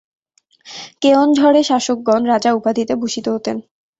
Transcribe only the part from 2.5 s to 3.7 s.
উপাধিতে ভূষিত হতেন।